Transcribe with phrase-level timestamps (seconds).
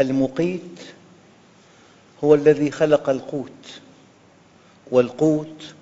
[0.00, 0.80] المقيت
[2.24, 3.80] هو الذي خلق القوت
[4.90, 5.74] والقوت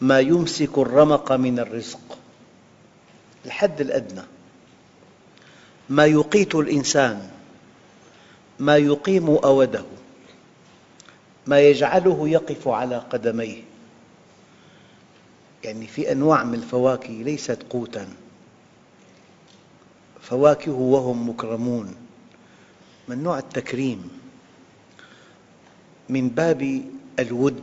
[0.00, 2.18] ما يمسك الرمق من الرزق.
[3.46, 4.22] الحد الأدنى.
[5.88, 7.30] ما يقيت الإنسان
[8.58, 9.84] ما يقيم أوده
[11.46, 13.62] ما يجعله يقف على قدميه.
[15.64, 18.08] يعني في أنواع من الفواكه ليست قوتاً.
[20.22, 22.03] فواكه وهم مكرمون.
[23.08, 24.08] من نوع التكريم
[26.08, 26.82] من باب
[27.18, 27.62] الود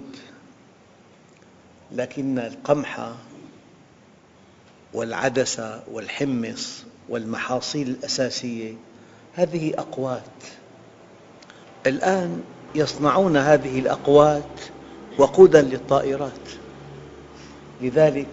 [1.91, 3.11] لكن القمح
[4.93, 8.73] والعدس والحمص والمحاصيل الأساسية
[9.33, 10.21] هذه أقوات.
[11.87, 12.43] الآن
[12.75, 14.61] يصنعون هذه الأقوات
[15.17, 16.49] وقوداً للطائرات.
[17.81, 18.27] لذلك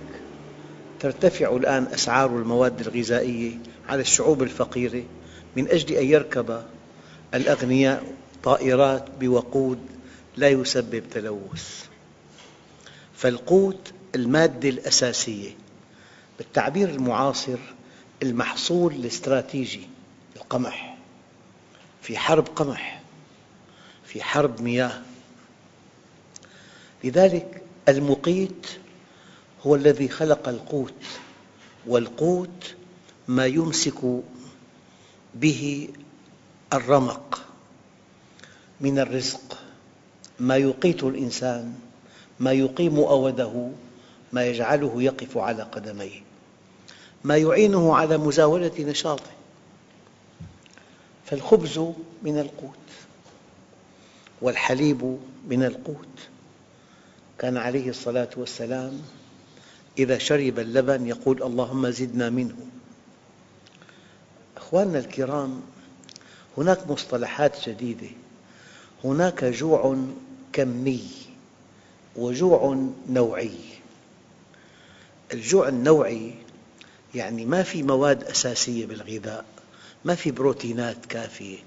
[1.01, 5.03] ترتفع الآن أسعار المواد الغذائية على الشعوب الفقيرة
[5.57, 6.63] من أجل أن يركب
[7.35, 8.13] الأغنياء
[8.43, 9.79] طائرات بوقود
[10.37, 11.85] لا يسبب تلوث.
[13.17, 15.51] فالقوت المادة الأساسية
[16.39, 17.59] بالتعبير المعاصر
[18.23, 19.89] المحصول الاستراتيجي
[20.37, 20.99] القمح.
[22.03, 23.03] في حرب قمح
[24.07, 25.03] في حرب مياه.
[27.05, 28.67] لذلك المقيت
[29.67, 31.05] هو الذي خلق القوت
[31.87, 32.75] والقوت
[33.29, 33.99] ما يمسك
[35.35, 35.89] به
[36.73, 37.43] الرمق
[38.81, 39.59] من الرزق
[40.41, 41.75] ما يقيت الإنسان
[42.41, 43.71] ما يقيم أوده
[44.33, 46.21] ما يجعله يقف على قدميه
[47.25, 49.31] ما يعينه على مزاولة نشاطه.
[51.25, 51.79] فالخبز
[52.23, 52.89] من القوت
[54.43, 55.19] والحليب
[55.49, 56.19] من القوت.
[57.39, 59.03] كان عليه الصلاة والسلام
[59.99, 62.57] إذا شرب اللبن يقول اللهم زدنا منه.
[64.57, 65.61] أخواننا الكرام
[66.59, 68.09] هناك مصطلحات جديدة.
[69.05, 69.97] هناك جوع
[70.53, 71.09] كمي
[72.17, 73.59] وجوع نوعي.
[75.33, 76.35] الجوع النوعي
[77.15, 79.45] يعني ما في مواد أساسية بالغذاء
[80.05, 81.59] ما في بروتينات كافية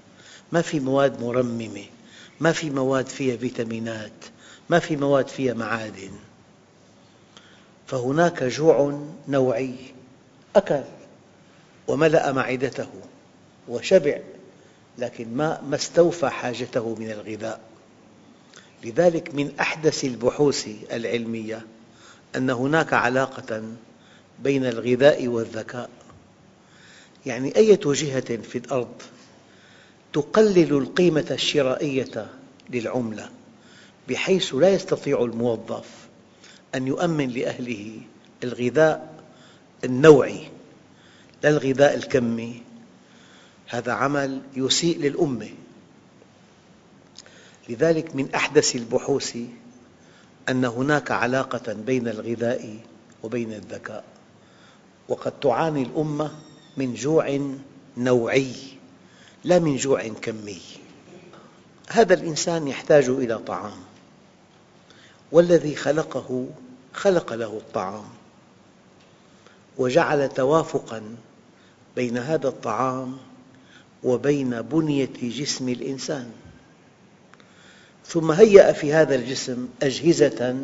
[0.52, 1.84] ما في مواد مرممة
[2.40, 4.12] ما في مواد فيها فيتامينات
[4.70, 6.10] ما في مواد فيها معادن.
[7.86, 9.74] فهناك جوع نوعي.
[10.56, 10.82] أكل.
[11.88, 12.88] وملأ معدته.
[13.68, 14.18] وشبع.
[14.98, 17.60] لكن ما استوفى حاجته من الغذاء.
[18.84, 21.66] لذلك من أحدث البحوث العلمية
[22.36, 23.62] أن هناك علاقة
[24.42, 25.90] بين الغذاء والذكاء.
[27.26, 29.02] يعني أية جهة في الأرض
[30.12, 32.26] تقلل القيمة الشرائية
[32.70, 33.30] للعملة
[34.08, 35.88] بحيث لا يستطيع الموظف
[36.74, 38.00] أن يؤمن لأهله
[38.44, 39.14] الغذاء
[39.84, 40.40] النوعي
[41.42, 42.62] لا الغذاء الكمي
[43.72, 45.50] هذا عمل يسيء للأمة.
[47.68, 49.36] لذلك من أحدث البحوث
[50.48, 52.78] أن هناك علاقة بين الغذاء
[53.22, 54.04] وبين الذكاء
[55.08, 56.30] وقد تعاني الأمة
[56.76, 57.40] من جوع
[57.96, 58.52] نوعي
[59.44, 60.60] لا من جوع كمي.
[61.88, 63.78] هذا الإنسان يحتاج إلى طعام
[65.32, 66.46] والذي خلقه
[66.94, 68.04] خلق له الطعام
[69.78, 71.16] وجعل توافقاً
[71.96, 73.16] بين هذا الطعام
[74.04, 76.30] وبين بنية جسم الإنسان.
[78.06, 80.58] ثم هيأ في هذا الجسم أجهزة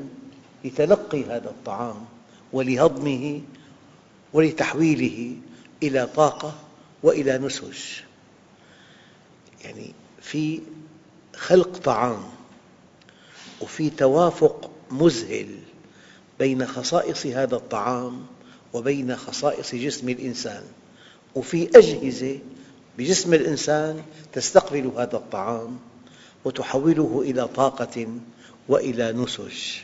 [0.64, 2.04] لتلقي هذا الطعام
[2.52, 3.40] ولهضمه
[4.32, 5.36] ولتحويله
[5.82, 6.54] إلى طاقة
[7.02, 7.78] وإلى نسج.
[9.64, 9.92] يعني
[10.22, 10.60] في
[11.36, 12.22] خلق طعام
[13.60, 15.48] وفي توافق مذهل
[16.38, 18.26] بين خصائص هذا الطعام
[18.72, 20.62] وبين خصائص جسم الإنسان
[21.34, 22.38] وفي أجهزة
[22.98, 24.02] بجسم الإنسان
[24.32, 25.78] تستقبل هذا الطعام
[26.44, 28.08] وتحوله إلى طاقة
[28.68, 29.78] وإلى نسج.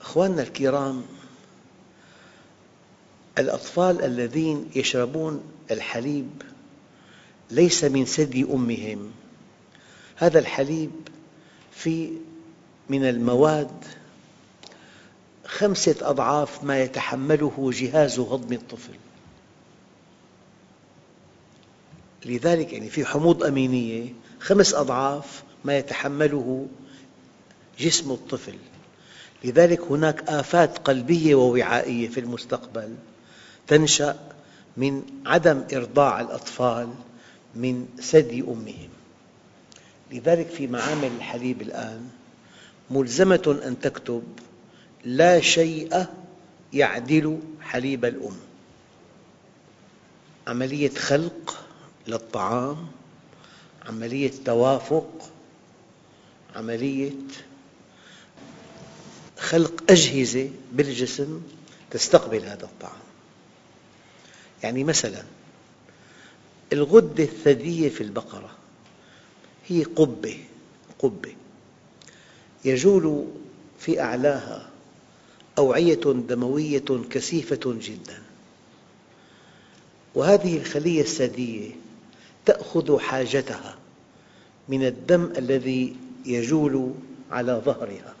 [0.00, 1.02] أخواننا الكرام
[3.38, 6.42] الأطفال الذين يشربون الحليب
[7.50, 9.10] ليس من ثدي أمهم.
[10.16, 10.90] هذا الحليب
[11.72, 12.10] فيه
[12.88, 13.84] من المواد
[15.46, 18.94] خمسة أضعاف ما يتحمله جهاز هضم الطفل.
[22.26, 26.66] لذلك يعني في حموض أمينية خمس أضعاف ما يتحمله
[27.78, 28.54] جسم الطفل.
[29.44, 32.94] لذلك هناك آفات قلبية ووعائية في المستقبل
[33.66, 34.18] تنشأ
[34.76, 36.88] من عدم إرضاع الأطفال
[37.54, 38.88] من ثدي أمهم.
[40.12, 42.08] لذلك في معامل الحليب الآن
[42.90, 44.22] ملزمة أن تكتب
[45.04, 46.06] لا شيء
[46.72, 48.36] يعدل حليب الأم.
[50.46, 51.64] عملية خلق
[52.08, 52.86] للطعام
[53.86, 55.30] عملية توافق
[56.56, 57.12] عملية
[59.38, 61.42] خلق أجهزة بالجسم
[61.90, 63.00] تستقبل هذا الطعام.
[64.62, 65.22] يعني مثلا
[66.72, 68.50] الغدة الثديية في البقرة
[69.66, 70.38] هي قبة
[70.98, 71.34] قبة.
[72.64, 73.26] يجول
[73.78, 74.70] في أعلاها
[75.58, 78.22] أوعية دموية كثيفة جدا.
[80.14, 81.70] وهذه الخلية الثديية
[82.46, 83.78] تأخذ حاجتها
[84.68, 85.96] من الدم الذي
[86.26, 86.94] يجول
[87.30, 88.14] على ظهرها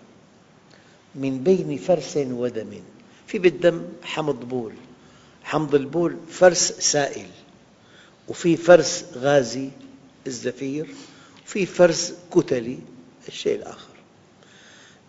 [1.14, 2.80] من بين فرس ودم.
[3.26, 4.72] في بالدم حمض بول
[5.42, 7.26] حمض البول فرس سائل
[8.28, 9.68] وفي فرس غازي
[10.26, 10.86] الزفير
[11.46, 12.78] وفي فرس كتلي
[13.28, 13.94] الشيء الآخر.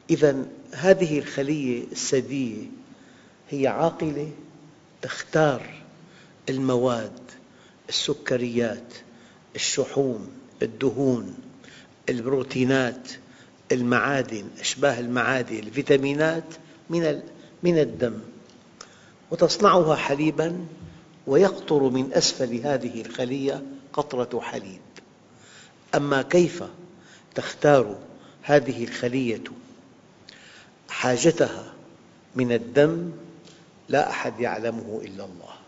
[0.09, 2.65] إذا هذه الخلية الثديية
[3.49, 4.31] هي عاقلة
[5.01, 5.81] تختار
[6.49, 7.11] المواد
[7.91, 8.93] السكريات
[9.55, 10.27] الشحوم
[10.61, 11.35] الدهون
[12.09, 13.09] البروتينات
[13.71, 16.43] المعادن أشباه المعادن الفيتامينات
[16.89, 17.21] من
[17.63, 18.19] من الدم.
[19.31, 20.65] وتصنعها حليباً
[21.27, 24.81] ويقطر من أسفل هذه الخلية قطرة حليب.
[25.95, 26.63] أما كيف
[27.35, 27.97] تختار
[28.41, 29.43] هذه الخلية
[30.89, 31.73] حاجتها
[32.35, 33.11] من الدم
[33.89, 35.60] لا أحد يعلمه إلا الله.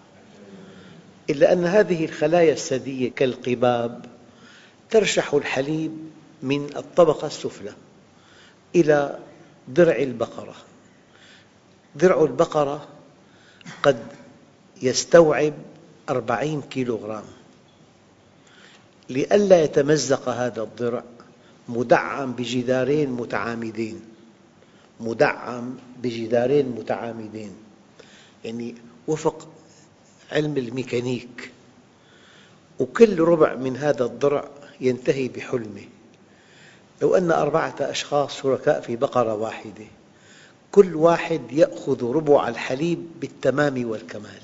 [1.30, 4.06] إلا أن هذه الخلايا الثدية كالقباب
[4.90, 5.92] ترشح الحليب
[6.44, 7.74] من الطبقة السفلى
[8.75, 9.20] إلى
[9.70, 10.56] ضرع البقرة.
[11.98, 12.88] ضرع البقرة
[13.84, 13.98] قد
[14.81, 15.54] يستوعب
[16.10, 17.24] أربعين كيلوغرام.
[19.10, 21.04] لئلا يتمزق هذا الضرع
[21.70, 24.02] مدعم بجدارين متعامدين.
[25.00, 27.56] مدعم بجدارين متعامدين.
[28.46, 28.75] يعني
[29.08, 29.52] وفق
[30.33, 31.51] علم الميكانيك.
[32.80, 34.50] وكل ربع من هذا الضرع
[34.81, 35.85] ينتهي بحلمة.
[37.01, 39.85] لو أن أربعة أشخاص شركاء في بقرة واحدة
[40.71, 44.41] كل واحد يأخذ ربع الحليب بالتمام والكمال.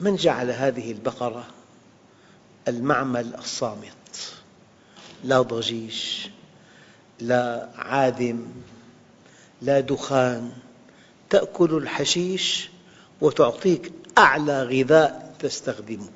[0.00, 1.46] من جعل هذه البقرة؟
[2.68, 4.34] المعمل الصامت.
[5.24, 6.26] لا ضجيج
[7.20, 8.46] لا عادم
[9.62, 10.52] لا دخان.
[11.30, 12.70] تأكل الحشيش
[13.20, 16.08] وتعطيك أعلى غذاء تستخدمه.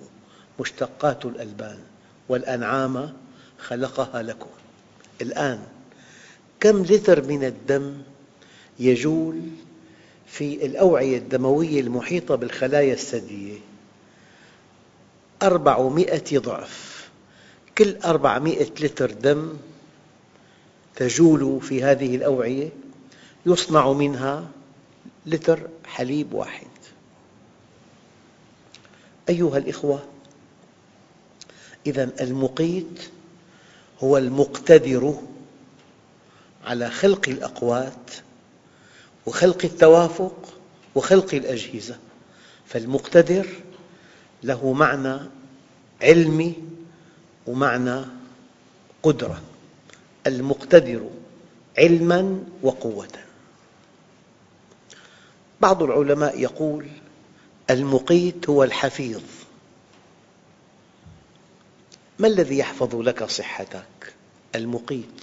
[0.61, 1.78] مشتقات الألبان
[2.28, 3.12] والأنعام
[3.58, 4.50] خلقها لكم.
[5.20, 5.58] الآن
[6.61, 7.94] كم لتر من الدم
[8.78, 9.40] يجول
[10.26, 13.58] في الأوعية الدموية المحيطة بالخلايا الثديية؟
[15.42, 17.08] أربعمائة ضعف.
[17.78, 19.56] كل أربعمائة لتر دم
[20.96, 22.68] تجول في هذه الأوعية
[23.46, 24.49] يصنع منها
[25.26, 26.66] لتر حليب واحد.
[29.28, 30.04] أيها الأخوة
[31.87, 33.00] إذا المقيت
[34.00, 35.14] هو المقتدر
[36.64, 38.11] على خلق الأقوات
[39.26, 40.54] وخلق التوافق
[40.94, 41.99] وخلق الأجهزة.
[42.66, 43.47] فالمقتدر
[44.42, 45.18] له معنى
[46.02, 46.54] علمي
[47.47, 48.04] ومعنى
[49.02, 49.42] قدرة.
[50.26, 51.11] المقتدر
[51.78, 53.08] علماً وقوة.
[55.61, 56.87] بعض العلماء يقول
[57.70, 59.22] المقيت هو الحفيظ
[62.18, 64.14] ما الذي يحفظ لك صحتك؟
[64.54, 65.22] المقيت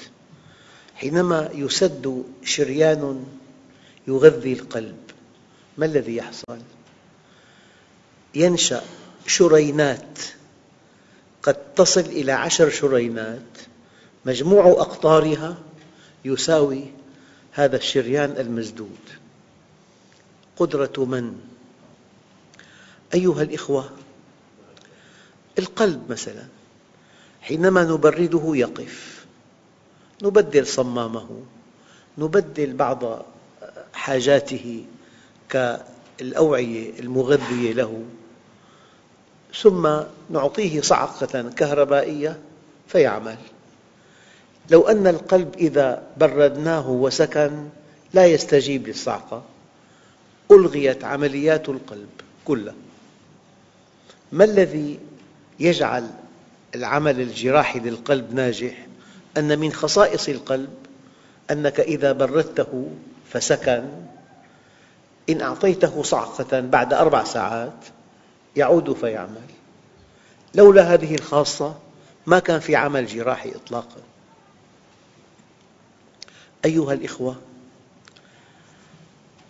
[0.95, 3.25] حينما يسد شريان
[4.07, 4.97] يغذي القلب
[5.77, 6.59] ما الذي يحصل؟
[8.35, 8.83] ينشأ
[9.27, 10.19] شرينات
[11.43, 13.57] قد تصل إلى عشر شرينات
[14.25, 15.57] مجموع أقطارها
[16.25, 16.85] يساوي
[17.51, 18.99] هذا الشريان المسدود
[20.57, 21.54] قدرة من؟
[23.15, 23.89] أيها الأخوة
[25.59, 26.43] القلب مثلا
[27.41, 29.25] حينما نبرده يقف
[30.23, 31.29] نبدل صمامه
[32.17, 33.25] نبدل بعض
[33.93, 34.85] حاجاته
[35.49, 38.03] كالأوعية المغذية له
[39.61, 42.39] ثم نعطيه صعقة كهربائية
[42.87, 43.37] فيعمل.
[44.69, 47.69] لو أن القلب إذا بردناه وسكن
[48.13, 49.43] لا يستجيب للصعقة
[50.51, 52.09] ألغيت عمليات القلب
[52.45, 52.73] كلها.
[54.35, 54.99] ما الذي
[55.59, 56.09] يجعل
[56.75, 58.85] العمل الجراحي للقلب ناجح؟
[59.37, 60.73] أن من خصائص القلب
[61.51, 62.91] أنك إذا بردته
[63.29, 63.83] فسكن
[65.29, 67.85] إن أعطيته صعقة بعد أربع ساعات
[68.55, 69.41] يعود فيعمل
[70.55, 71.75] لولا هذه الخاصة
[72.25, 74.01] ما كان في عمل جراحي إطلاقاً
[76.65, 77.35] أيها الأخوة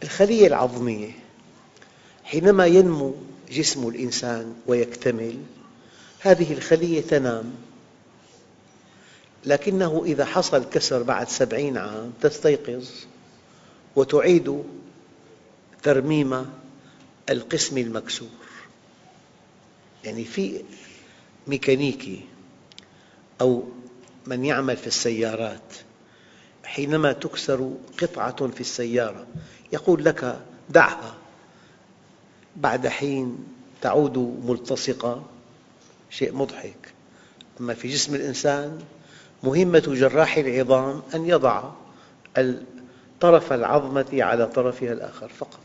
[0.04, 1.12] الخلية العظمية
[2.24, 3.16] حينما ينمو
[3.52, 5.38] جسم الإنسان ويكتمل.
[6.20, 7.56] هذه الخلية تنام.
[9.46, 12.90] لكنه إذا حصل كسر بعد سبعين عام تستيقظ
[13.96, 14.64] وتعيد
[15.84, 16.46] ترميم
[17.30, 18.30] القسم المكسور.
[20.04, 20.62] يعني في
[21.48, 22.22] ميكانيكي
[23.42, 23.64] أو
[24.28, 25.74] من يعمل في السيارات
[26.64, 29.28] حينما تكسر قطعة في السيارة
[29.74, 31.16] يقول لك دعها.
[32.56, 33.38] بعد حين
[33.82, 35.24] تعود ملتصقة
[36.10, 36.94] شيء مضحك.
[37.60, 38.80] أما في جسم الإنسان
[39.44, 41.72] مهمة جراح العظام أن يضع
[43.20, 45.60] طرف العظمة على طرفها الآخر فقط.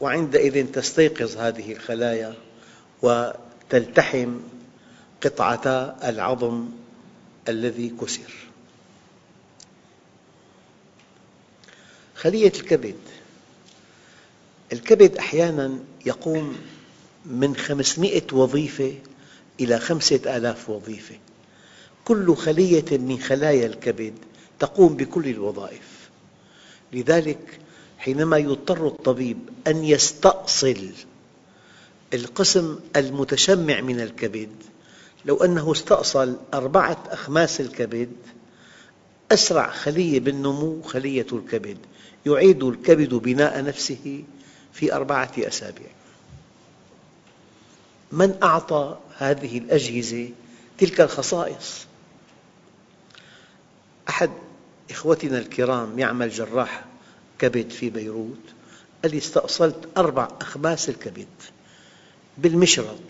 [0.00, 2.34] وعندئذ تستيقظ هذه الخلايا
[3.02, 4.36] وتلتحم
[5.22, 6.68] قطعتا العظم
[7.48, 8.32] الذي كسر.
[12.14, 12.96] خلية الكبد.
[14.72, 16.56] الكبد أحياناً يقوم
[17.26, 18.94] من خمسمئة وظيفة
[19.60, 21.14] إلى خمسة آلاف وظيفة.
[22.04, 24.14] كل خلية من خلايا الكبد
[24.58, 26.10] تقوم بكل الوظائف.
[26.92, 27.60] لذلك
[27.98, 30.90] حينما يضطر الطبيب أن يستأصل
[32.14, 34.50] القسم المتشمع من الكبد
[35.24, 38.10] لو أنه استأصل أربعة أخماس الكبد
[39.32, 41.78] أسرع خلية بالنمو خلية الكبد.
[42.26, 44.24] يعيد الكبد بناء نفسه
[44.72, 45.90] في أربعة أسابيع.
[48.12, 50.28] من أعطى هذه الأجهزة
[50.78, 51.86] تلك الخصائص؟
[54.08, 54.30] أحد
[54.90, 56.84] إخوتنا الكرام يعمل جراح
[57.38, 58.38] كبد في بيروت.
[59.02, 61.28] قال لي استأصلت أربع أخماس الكبد
[62.38, 63.00] بالمشرط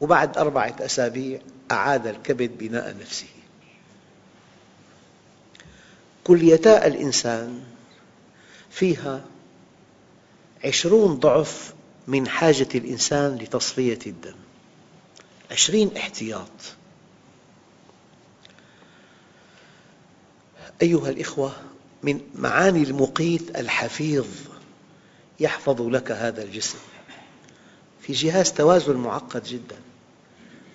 [0.00, 1.40] وبعد أربعة أسابيع
[1.70, 3.26] أعاد الكبد بناء نفسه.
[6.24, 7.62] كليتا الإنسان
[8.70, 9.24] فيها
[10.66, 11.74] عشرون ضعف
[12.06, 14.34] من حاجة الإنسان لتصفية الدم.
[15.50, 16.48] عشرين احتياط.
[20.82, 21.52] أيها الأخوة
[22.02, 24.26] من معاني المقيت الحفيظ
[25.40, 26.78] يحفظ لك هذا الجسم.
[28.00, 29.76] في جهاز توازن معقد جدا.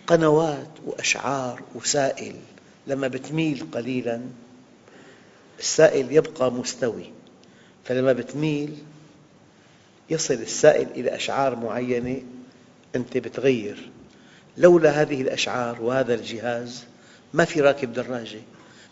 [0.07, 2.35] قنوات وأشعار وسائل.
[2.87, 4.21] لما تميل قليلاً
[5.59, 7.11] السائل يبقى مستوي.
[7.85, 8.77] فلما تميل
[10.11, 12.21] يصل السائل إلى أشعار معينة
[12.95, 13.91] أنت تغير
[14.57, 16.83] لولا هذه الأشعار وهذا الجهاز
[17.33, 18.41] ما في راكب دراجة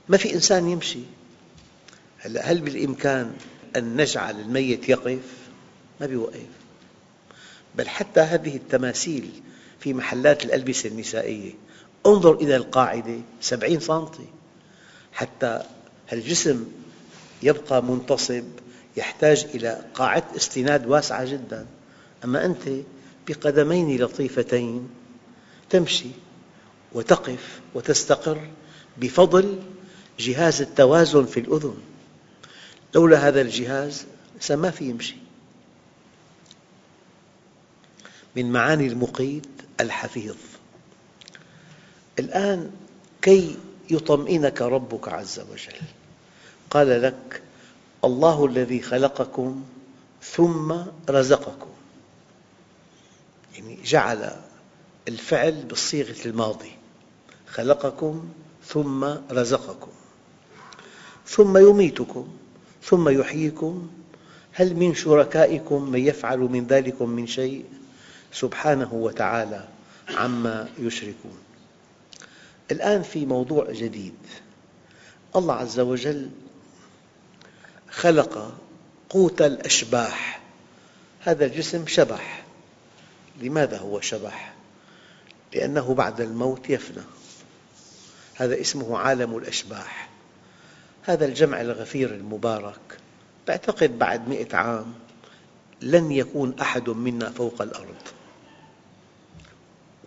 [0.10, 1.00] ما في إنسان يمشي.
[2.20, 3.34] هل بالإمكان
[3.76, 5.20] أن نجعل الميت يقف؟
[6.02, 6.48] ما يوقف
[7.76, 9.30] بل حتى هذه التماثيل
[9.80, 11.52] في محلات الألبسة النسائية
[12.06, 14.28] انظر إلى القاعدة سبعين سنتي.
[15.14, 15.64] حتى
[16.14, 16.66] الجسم
[17.44, 18.46] يبقى منتصب
[18.98, 21.66] يحتاج إلى قاعدة استناد واسعة جدا.
[22.24, 22.70] أما أنت
[23.28, 24.90] بقدمين لطيفتين
[25.70, 26.10] تمشي
[26.94, 28.48] وتقف وتستقر
[28.98, 29.60] بفضل
[30.20, 31.78] جهاز التوازن في الأذن.
[32.96, 34.06] لولا هذا الجهاز
[34.50, 35.16] ما في يمشي.
[38.36, 39.48] من معاني المقيت
[39.80, 40.36] الحفيظ.
[42.20, 42.72] الآن
[43.22, 43.58] كي
[43.90, 45.80] يطمئنك ربك عز وجل.
[46.70, 47.42] قال لك
[48.06, 49.64] الله الذي خلقكم
[50.22, 50.76] ثم
[51.10, 51.70] رزقكم.
[53.56, 54.36] يعني جعل
[55.08, 56.72] الفعل بالصيغة الماضي
[57.48, 58.30] خلقكم
[58.66, 59.92] ثم رزقكم.
[61.28, 62.28] ثم يميتكم
[62.84, 63.90] ثم يحييكم.
[64.54, 67.66] هل من شركائكم من يفعل من ذلكم من شيء؟
[68.32, 69.68] سبحانه وتعالى
[70.10, 71.38] عما يشركون.
[72.72, 74.14] الآن في موضوع جديد.
[75.36, 76.30] الله عز وجل
[77.92, 78.54] خلق
[79.10, 80.42] قوت الأشباح.
[81.20, 82.46] هذا الجسم شبح.
[83.42, 84.54] لماذا هو شبح؟
[85.54, 87.04] لأنه بعد الموت يفنى.
[88.36, 90.10] هذا اسمه عالم الأشباح.
[91.04, 92.98] هذا الجمع الغفير المبارك.
[93.50, 94.94] أعتقد بعد مئة عام
[95.82, 97.96] لن يكون أحد منا فوق الأرض.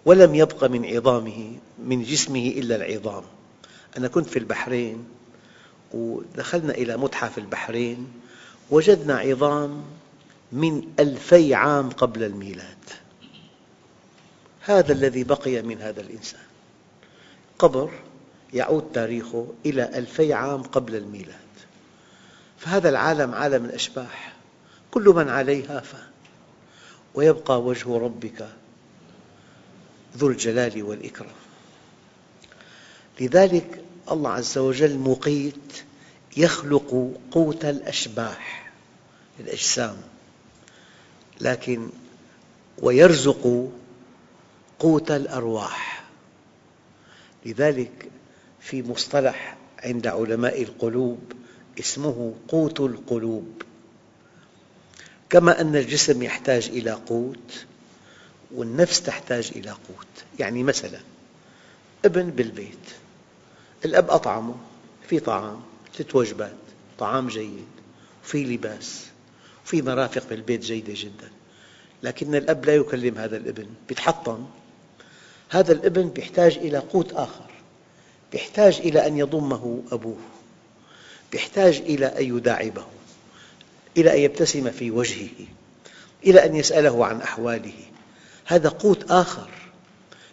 [0.04, 3.24] ولم يبق من عظامه من جسمه إلا العظام.
[3.96, 5.04] أنا كنت في البحرين
[5.94, 8.12] ودخلنا إلى متحف البحرين
[8.70, 9.84] وجدنا عظام
[10.52, 12.78] من ألفي عام قبل الميلاد.
[14.60, 16.40] هذا الذي بقي من هذا الإنسان.
[17.58, 17.90] قبر
[18.52, 21.36] يعود تاريخه إلى ألفي عام قبل الميلاد.
[22.58, 24.32] فهذا العالم عالم الأشباح.
[24.90, 26.12] كل من عليها فان
[27.14, 28.48] ويبقى وجه ربك
[30.16, 31.34] ذو الجلال والإكرام.
[33.20, 35.82] لذلك الله عز وجل مقيت
[36.36, 38.72] يخلق قوت الأشباح
[39.40, 39.96] الأجسام
[41.40, 41.88] لكن
[42.78, 43.70] ويرزق
[44.78, 46.04] قوت الأرواح.
[47.46, 48.08] لذلك
[48.60, 51.32] في مصطلح عند علماء القلوب
[51.80, 53.62] اسمه قوت القلوب.
[55.30, 57.64] كما أن الجسم يحتاج إلى قوت
[58.54, 60.24] والنفس تحتاج إلى قوت.
[60.38, 61.00] يعني مثلا
[62.04, 63.01] ابن بالبيت
[63.84, 64.54] الأب أطعمه
[65.08, 65.60] في طعام
[65.94, 66.56] ست وجبات
[66.98, 67.66] طعام جيد
[68.24, 69.06] وفي لباس
[69.64, 71.30] وفي مرافق بالبيت جيدة جدا.
[72.02, 74.46] لكن الأب لا يكلم هذا الابن يتحطم
[75.48, 77.50] هذا الابن يحتاج إلى قوت آخر.
[78.34, 80.18] يحتاج إلى أن يضمه أبوه.
[81.34, 82.86] يحتاج إلى أن يداعبه.
[83.96, 85.46] إلى أن يبتسم في وجهه.
[86.26, 87.80] إلى أن يسأله عن أحواله.
[88.44, 89.50] هذا قوت آخر.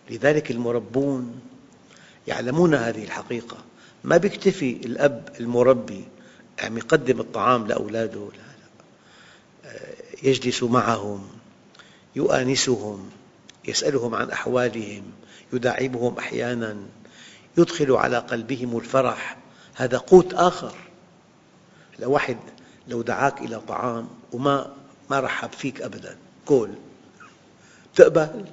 [0.10, 1.42] لذلك المربون
[2.30, 3.58] يعلمون هذه الحقيقة.
[4.04, 6.04] ما يكتفي الأب المربي
[6.60, 8.42] عم يقدم الطعام لأولاده؟ لا
[9.70, 9.80] لا.
[10.24, 11.28] يجلس معهم
[12.16, 13.10] يؤانسهم
[13.66, 15.04] يسألهم عن أحوالهم
[15.54, 16.78] يداعبهم أحيانا
[17.58, 19.38] يدخل على قلبهم الفرح.
[19.76, 20.76] هذا قوت آخر.
[22.00, 22.38] لو واحد
[22.88, 24.74] لو دعاك إلى طعام وما
[25.10, 26.70] ما رحب فيك أبدا كل
[27.96, 28.46] تقبل؟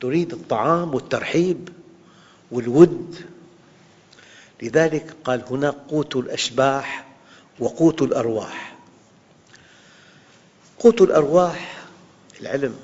[0.00, 1.68] تريد الطعام والترحيب؟
[2.50, 3.26] والود.
[4.62, 7.06] لذلك قال هناك قوت الأشباح
[7.58, 8.76] وقوت الأرواح.
[10.78, 11.84] قوت الأرواح
[12.40, 12.76] العلم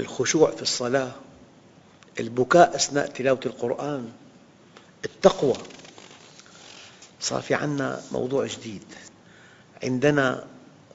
[0.00, 1.12] الخشوع في الصلاة
[2.20, 4.12] البكاء أثناء تلاوة القرآن
[5.04, 5.56] التقوى.
[7.20, 8.84] صار في عنا موضوع جديد.
[9.82, 10.46] عندنا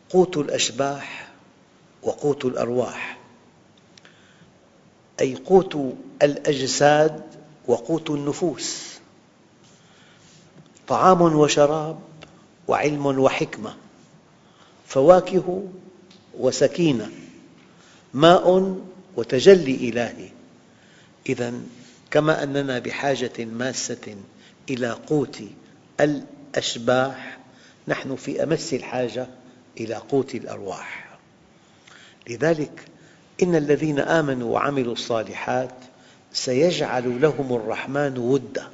[0.10, 1.30] قوت الأشباح
[2.04, 3.19] وقوت الأرواح.
[5.22, 7.22] أي قوت الأجساد
[7.68, 9.00] وقوت النفوس.
[10.88, 12.00] طعام وشراب
[12.68, 13.76] وعلم وحكمة.
[14.88, 15.68] فواكه
[16.40, 17.12] وسكينة.
[18.14, 18.78] ماء
[19.16, 20.30] وتجلي إلهي.
[21.30, 21.54] إذا
[22.12, 24.16] كما أننا بحاجة ماسة
[24.70, 25.42] إلى قوت
[26.00, 27.40] الأشباح
[27.88, 29.28] نحن في أمس الحاجة
[29.80, 31.18] إلى قوت الأرواح.
[32.30, 32.86] لذلك
[33.44, 35.76] إن الذين آمنوا وعملوا الصالحات
[36.34, 38.68] سيجعل لهم الرحمن ودا.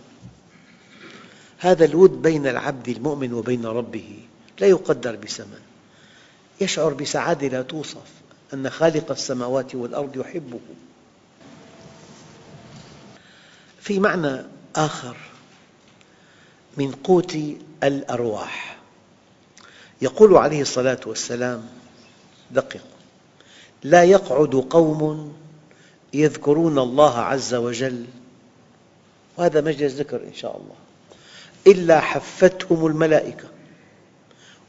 [1.58, 4.19] هذا الود بين العبد المؤمن وبين ربه
[4.60, 5.60] لا يقدر بثمن.
[6.62, 8.08] يشعر بسعادة لا توصف
[8.54, 10.60] أن خالق السماوات والأرض يحبه.
[13.82, 14.43] في معنى
[14.75, 15.17] آخر
[16.78, 17.38] من قوت
[17.84, 18.78] الأرواح.
[20.01, 21.65] يقول عليه الصلاة والسلام
[22.51, 22.94] دققوا
[23.86, 25.34] لا يقعد قوم
[26.13, 28.06] يذكرون الله عز وجل.
[29.38, 30.76] وهذا مجلس ذكر إن شاء الله.
[31.67, 33.48] إلا حفتهم الملائكة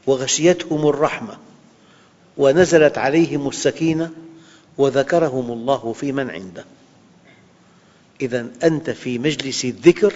[0.07, 1.37] وغشيتهم الرحمة
[2.37, 4.11] ونزلت عليهم السكينة
[4.77, 6.65] وذكرهم الله في من عنده.
[8.21, 10.13] إذا أنت في مجلس الذكر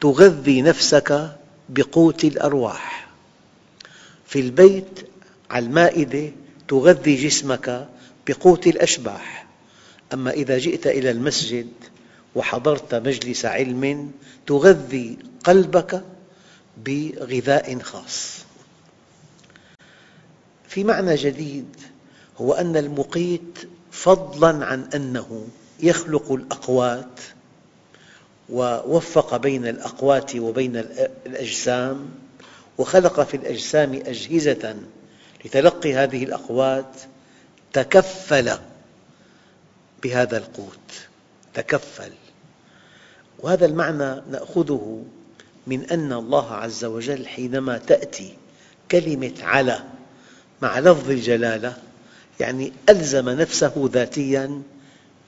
[0.00, 1.36] تغذي نفسك
[1.68, 3.08] بقوت الأرواح.
[4.26, 5.08] في البيت
[5.50, 6.30] على المائدة
[6.72, 7.88] تغذي جسمك
[8.26, 9.46] بقوت الأشباح.
[10.12, 11.68] أما إذا جئت إلى المسجد
[12.34, 14.12] وحضرت مجلس علم
[14.46, 16.02] تغذي قلبك
[16.84, 18.38] بغذاء خاص.
[20.68, 21.76] في معنى جديد
[22.38, 23.58] هو أن المقيت
[23.90, 25.46] فضلاً عن أنه
[25.80, 27.20] يخلق الأقوات
[28.50, 30.76] ووفق بين الأقوات وبين
[31.26, 32.10] الأجسام
[32.78, 34.76] وخلق في الأجسام أجهزة
[35.44, 37.00] لتلقي هذه الأقوات
[37.72, 38.50] تكفل
[40.02, 41.08] بهذا القوت
[41.54, 42.12] تكفل.
[43.38, 45.04] وهذا المعنى نأخذه
[45.66, 48.36] من أن الله عز وجل حينما تأتي
[48.90, 49.84] كلمة على
[50.62, 51.76] مع لفظ الجلالة
[52.40, 54.62] يعني ألزم نفسه ذاتياً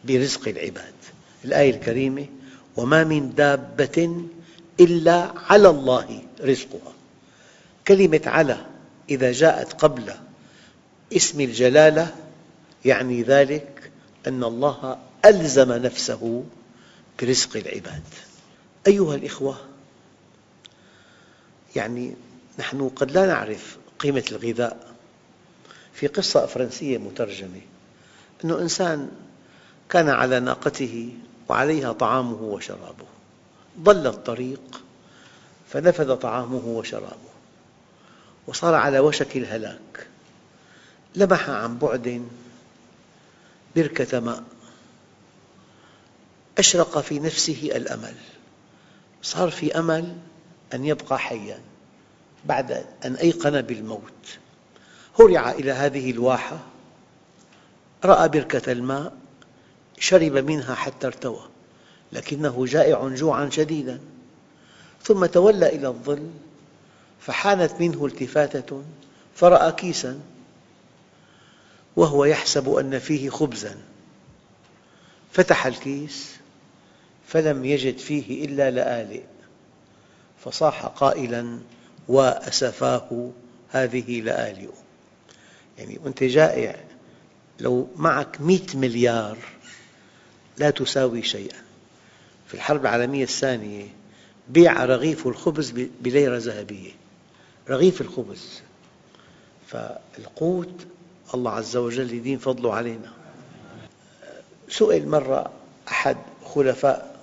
[0.04, 0.94] برزق العباد.
[1.44, 2.26] الآية الكريمة
[2.76, 4.26] وما من دابة
[4.80, 6.92] إلا على الله رزقها.
[7.88, 8.66] كلمة على
[9.10, 10.14] إذا جاءت قبل
[11.16, 12.14] اسم الجلالة
[12.84, 13.90] يعني ذلك
[14.26, 16.44] أن الله ألزم نفسه
[17.20, 18.02] برزق العباد.
[18.86, 19.56] أيها الأخوة
[21.76, 22.14] يعني
[22.58, 24.94] نحن قد لا نعرف قيمة الغذاء.
[25.94, 27.60] في قصة فرنسية مترجمة
[28.44, 29.10] أن إنسان
[29.88, 31.12] كان على ناقته
[31.48, 33.06] وعليها طعامه وشرابه.
[33.80, 34.82] ضل الطريق
[35.68, 37.33] فنفذ طعامه وشرابه.
[38.46, 40.06] وصار على وشك الهلاك.
[41.14, 42.28] لمح عن بعد
[43.76, 44.44] بركة ماء.
[46.58, 48.14] أشرق في نفسه الأمل.
[49.22, 50.16] صار في أمل
[50.74, 51.60] أن يبقى حياً
[52.44, 54.38] بعد أن أيقن بالموت.
[55.20, 56.58] هرع إلى هذه الواحة.
[58.04, 59.16] رأى بركة الماء.
[59.98, 61.42] شرب منها حتى ارتوى.
[62.12, 64.00] لكنه جائع جوعاً شديداً.
[65.02, 66.30] ثم تولى إلى الظل.
[67.26, 68.82] فحانت منه التفاتة
[69.34, 70.20] فرأى كيساً
[71.96, 73.76] وهو يحسب أن فيه خبزاً.
[75.32, 76.36] فتح الكيس
[77.26, 79.22] فلم يجد فيه إلا لآلئ
[80.44, 81.58] فصاح قائلاً
[82.08, 83.30] وأسفاه
[83.70, 84.68] هذه لآلئ.
[85.78, 86.76] يعني وأنت جائع
[87.60, 89.38] لو معك مئة مليار
[90.58, 91.62] لا تساوي شيئاً.
[92.46, 93.86] في الحرب العالمية الثانية
[94.48, 96.90] بيع رغيف الخبز بليرة ذهبية.
[97.68, 98.60] رغيف الخبز.
[99.66, 100.86] فالقوت
[101.34, 103.12] الله عز وجل يدين فضله علينا.
[104.68, 105.52] سئل مرة
[105.88, 107.20] أحد خلفاء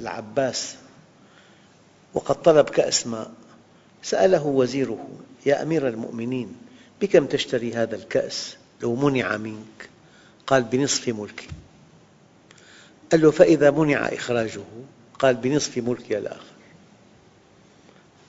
[0.00, 0.76] العباس
[2.14, 3.30] وقد طلب كأس ماء.
[4.02, 5.08] سأله وزيره
[5.46, 6.56] يا أمير المؤمنين
[7.00, 9.88] بكم تشتري هذا الكأس؟ لو منع منك.
[10.46, 11.48] قال بنصف ملكي
[13.12, 14.64] قال له فإذا منع إخراجه.
[15.18, 16.53] قال بنصف ملكي الآخر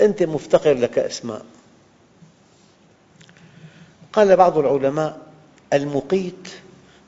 [0.01, 1.45] أنت مفتقر لكأس ماء
[4.13, 5.21] قال بعض العلماء
[5.73, 6.49] المقيت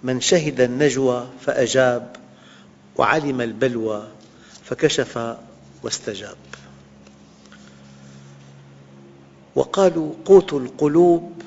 [0.03, 2.15] من شهد النجوى فأجاب
[2.97, 4.07] وعلم البلوى
[4.63, 5.37] فكشف
[5.83, 6.37] واستجاب.
[9.55, 11.41] وقالوا قوت القلوب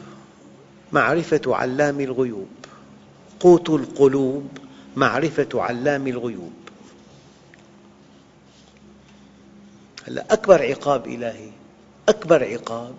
[0.92, 2.48] معرفة علام الغيوب.
[3.40, 4.48] قوت القلوب
[4.96, 6.59] معرفة علام الغيوب.
[10.18, 11.50] أكبر عقاب إلهي
[12.08, 12.94] أكبر عقاب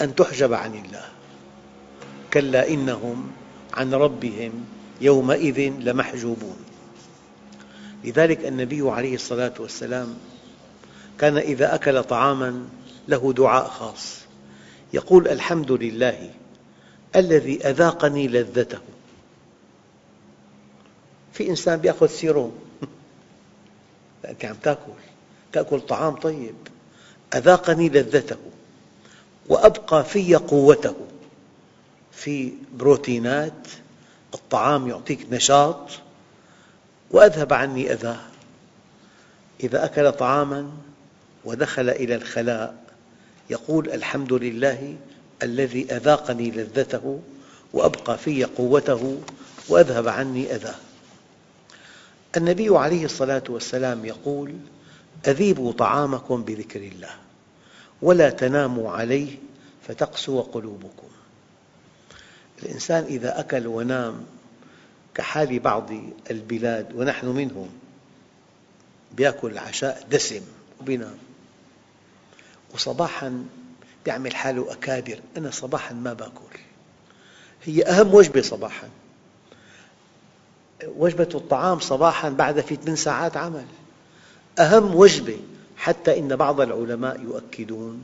[0.00, 1.08] أن تحجب عن الله.
[2.32, 3.30] كلا إنهم
[3.74, 4.64] عن ربهم
[5.00, 6.56] يومئذ لمحجوبون.
[8.04, 10.14] لذلك النبي عليه الصلاة والسلام
[11.18, 12.68] كان إذا أكل طعاماً
[13.08, 14.18] له دعاء خاص.
[14.92, 16.30] يقول الحمد لله
[17.16, 18.78] الذي أذاقني لذته.
[21.32, 22.58] في إنسان يأخذ سيروم.
[24.28, 24.92] أنت عم تأكل.
[25.52, 26.54] تأكل طعام طيب.
[27.34, 28.36] أذاقني لذته
[29.48, 30.94] وأبقى في قوته.
[32.12, 33.68] في بروتينات
[34.34, 35.90] الطعام يعطيك نشاط
[37.10, 38.20] وأذهب عني أذاه.
[39.60, 40.72] إذا أكل طعاماً
[41.44, 42.74] ودخل إلى الخلاء
[43.50, 44.96] يقول الحمد لله
[45.42, 47.20] الذي أذاقني لذته
[47.72, 49.20] وأبقى في قوته
[49.68, 50.74] وأذهب عني أذاه.
[52.36, 54.54] النبي عليه الصلاة والسلام يقول
[55.26, 57.14] أذيبوا طعامكم بذكر الله
[58.02, 59.36] ولا تناموا عليه
[59.88, 61.08] فتقسو قلوبكم.
[62.62, 64.24] الإنسان إذا أكل ونام
[65.14, 65.90] كحال بعض
[66.30, 67.68] البلاد ونحن منهم
[69.18, 70.42] يأكل العشاء دسم
[70.86, 71.18] وينام
[72.74, 73.44] وصباحاً
[74.06, 76.58] يعمل حاله أكابر أنا صباحاً ما بأكل.
[77.64, 78.88] هي أهم وجبة صباحاً.
[80.84, 83.66] وجبة الطعام صباحاً بعد في ثمان ساعات عمل.
[84.58, 85.38] أهم وجبة
[85.76, 88.02] حتى إن بعض العلماء يؤكدون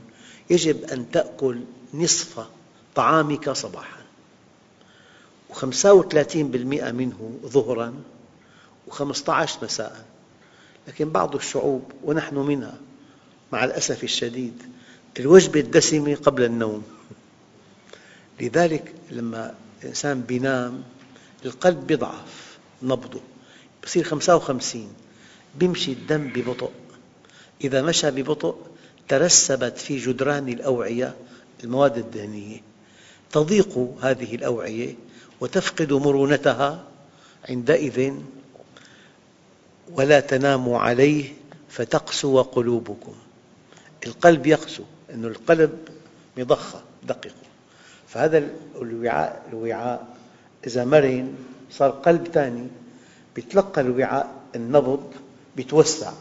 [0.49, 1.59] يجب أن تأكل
[1.93, 2.47] نصف
[2.95, 3.99] طعامك صباحاً.
[5.53, 6.35] و35%
[6.91, 7.93] منه ظهراً
[8.89, 10.05] و15 مساءً.
[10.87, 12.77] لكن بعض الشعوب ونحن منها
[13.51, 14.63] مع الأسف الشديد
[15.19, 16.83] الوجبة الدسمة قبل النوم.
[18.41, 20.83] لذلك لما الإنسان ينام
[21.45, 23.21] القلب يضعف نبضه
[23.83, 24.93] يصير 55
[25.61, 26.71] يمشي الدم ببطء.
[27.63, 28.55] إذا مشى ببطء
[29.07, 31.15] ترسبت في جدران الأوعية
[31.63, 32.61] المواد الدهنية.
[33.31, 34.95] تضيق هذه الأوعية
[35.41, 36.83] وتفقد مرونتها
[37.49, 38.13] عندئذ
[39.91, 41.33] ولا تناموا عليه
[41.69, 43.15] فتقسو قلوبكم.
[44.05, 44.83] القلب يقسو
[45.13, 45.71] أن القلب
[46.37, 47.49] مضخة دقيقة
[48.07, 48.49] فهذا
[48.81, 50.07] الوعاء, الوعاء
[50.67, 51.35] إذا مرن
[51.71, 52.67] صار قلب ثاني
[53.37, 55.13] يتلقى الوعاء النبض
[55.57, 56.11] يتوسع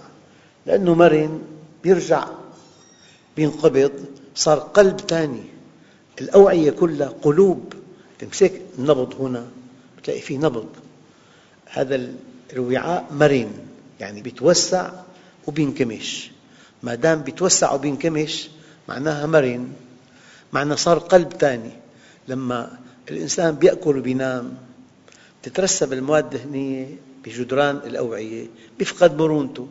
[0.66, 1.42] لأنه مرن
[1.84, 2.28] يرجع
[3.38, 3.92] ينقبض
[4.34, 5.42] صار قلب ثاني
[6.20, 7.72] الأوعية كلها قلوب.
[8.18, 9.46] تمسك النبض هنا
[10.04, 10.68] تلاقي فيه نبض.
[11.70, 12.08] هذا
[12.52, 13.50] الوعاء مرن
[14.00, 14.90] يعني يتوسع
[15.46, 16.30] وبينكمش.
[16.82, 18.48] ما دام بيتوسع وبينكمش
[18.88, 19.72] معناها مرن.
[20.52, 21.70] معنى صار قلب ثاني
[22.28, 22.78] لما
[23.10, 24.54] الإنسان بيأكل وبينام
[25.42, 26.86] تترسب المواد الدهنية
[27.28, 28.46] بجدران الأوعية
[28.78, 29.68] بيفقد مرونته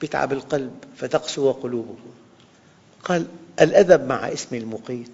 [0.00, 1.96] بيتعب القلب فتقسو قلوبه.
[3.04, 3.26] قال
[3.60, 5.12] الأدب مع اسم المقيت.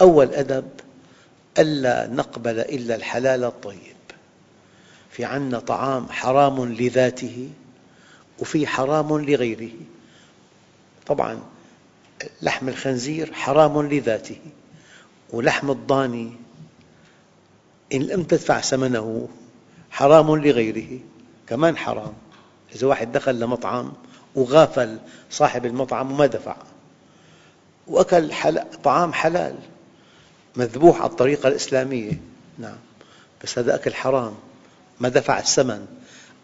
[0.00, 0.68] أول أدب
[1.58, 3.98] ألا نقبل إلا الحلال الطيب.
[5.10, 7.50] في عنا طعام حرام لذاته
[8.38, 9.74] وفي حرام لغيره.
[11.06, 11.42] طبعا
[12.42, 14.40] لحم الخنزير حرام لذاته
[15.30, 16.32] ولحم الضاني.
[17.94, 19.28] إن لم تدفع ثمنه
[19.90, 21.00] حرام لغيره.
[21.46, 22.12] كمان حرام.
[22.74, 23.92] إذا واحد دخل لمطعم
[24.34, 24.98] وغافل
[25.30, 26.56] صاحب المطعم وما دفع.
[27.86, 28.32] وأكل
[28.84, 29.54] طعام حلال.
[30.56, 32.20] مذبوح على الطريقة الإسلامية.
[32.58, 32.76] نعم.
[33.44, 34.34] بس هذا أكل حرام.
[35.00, 35.86] ما دفع الثمن.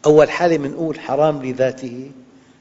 [0.06, 2.10] أول حالة نقول حرام لذاته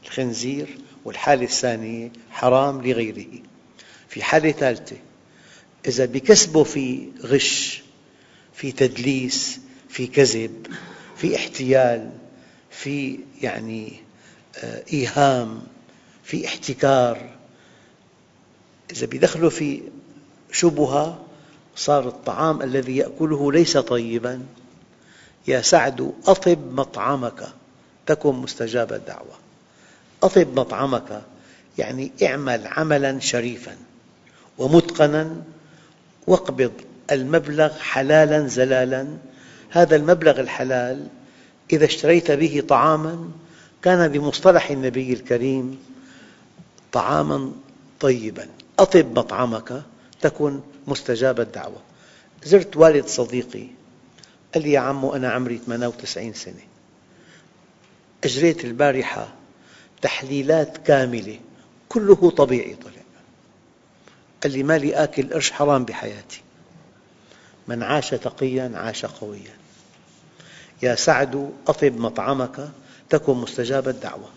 [0.06, 3.40] الخنزير والحالة الثانية حرام لغيره.
[4.08, 4.98] في حالة ثالثة
[5.88, 7.84] إذا بكسبه في غش
[8.54, 9.60] في تدليس
[9.94, 10.68] في كذب
[11.18, 12.10] في احتيال
[12.72, 13.94] في يعني
[14.64, 15.62] آه، إيهام
[16.24, 17.30] في احتكار.
[18.92, 19.82] إذا بيدخلوا في
[20.52, 21.20] شبهة
[21.76, 24.46] صار الطعام الذي يأكله ليس طيباً.
[25.48, 27.48] يا سعد أطب مطعمك.
[28.06, 29.36] تكن مستجاب الدعوة.
[30.24, 31.22] أطب مطعمك
[31.78, 33.76] يعني اعمل عملاً شريفاً
[34.58, 35.44] ومتقناً
[36.28, 36.72] واقبض
[37.12, 39.18] المبلغ حلالاً زلالاً.
[39.74, 41.08] هذا المبلغ الحلال
[41.72, 43.32] إذا اشتريت به طعاماً
[43.82, 45.80] كان بمصطلح النبي الكريم
[46.92, 47.52] طعاماً
[48.00, 48.48] طيباً.
[48.80, 49.84] أطب مطعمك
[50.22, 51.82] تكن مستجاب الدعوة.
[52.44, 53.68] زرت والد صديقي
[54.54, 56.64] قال لي يا عمو أنا عمري 98 سنة.
[58.24, 59.34] أجريت البارحة
[60.02, 61.40] تحليلات كاملة
[61.90, 63.04] كله طبيعي طلع.
[64.44, 66.42] قال لي ما لي آكل قرش حرام بحياتي.
[67.68, 69.63] من عاش تقياً عاش قوياً.
[70.84, 72.70] يا سعد أطب مطعمك
[73.10, 74.30] تكن مستجاب الدعوة.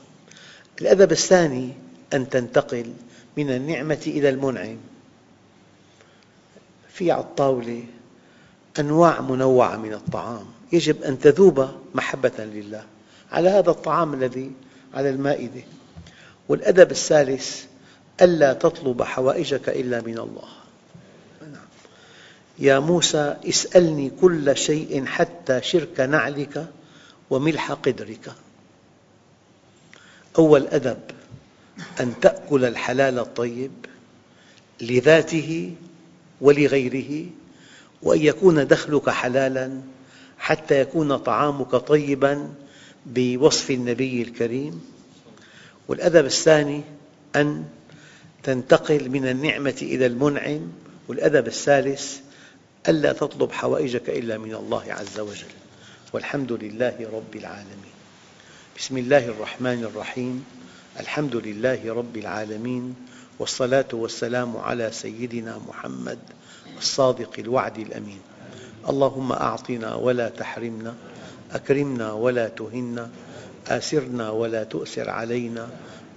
[0.80, 1.72] الأدب الثاني
[2.14, 2.92] أن تنتقل
[3.36, 4.76] من النعمة إلى المنعم.
[6.88, 7.84] في على الطاولة
[8.78, 10.46] أنواع منوعة من الطعام.
[10.72, 12.84] يجب أن تذوب محبة لله
[13.32, 14.52] على هذا الطعام الذي
[14.94, 15.62] على المائدة.
[16.48, 17.64] والأدب الثالث
[18.22, 20.48] ألا تطلب حوائجك إلا من الله.
[22.58, 26.66] يا موسى اسألني كل شيء حتى شرك نعلك
[27.30, 28.32] وملح قدرك.
[30.38, 30.98] أول أدب
[32.00, 33.72] أن تأكل الحلال الطيب
[34.80, 35.74] لذاته
[36.40, 37.26] ولغيره
[38.02, 39.80] وأن يكون دخلك حلالاً
[40.38, 42.54] حتى يكون طعامك طيباً
[43.06, 44.84] بوصف النبي الكريم.
[45.88, 46.82] والأدب الثاني
[47.36, 47.64] أن
[48.42, 50.72] تنتقل من النعمة إلى المنعم.
[51.08, 52.25] والأدب الثالث
[52.88, 55.52] ألا تطلب حوائجك إلا من الله عز وجل.
[56.12, 57.94] والحمد لله رب العالمين.
[58.78, 60.44] بسم الله الرحمن الرحيم.
[61.00, 62.94] الحمد لله رب العالمين.
[63.38, 66.18] والصلاة والسلام على سيدنا محمد
[66.78, 68.20] الصادق الوعد الأمين.
[68.88, 70.94] اللهم أعطنا ولا تحرمنا
[71.52, 73.10] أكرمنا ولا تهنا
[73.66, 75.68] آسرنا ولا تؤسر علينا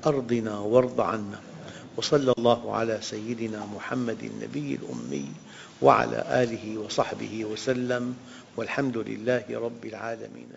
[0.05, 1.39] أرضنا وارض عنا.
[1.97, 5.48] وصلى الله على سيدنا محمد النبي الأمي
[5.81, 8.15] وعلى آله وصحبه وسلم
[8.57, 10.49] والحمد لله رب العالمين.